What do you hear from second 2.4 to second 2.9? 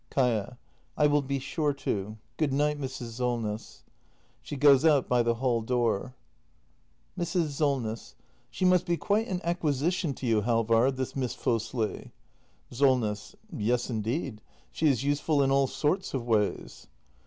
night,